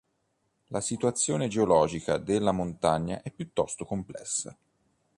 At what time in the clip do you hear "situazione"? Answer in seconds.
0.81-1.47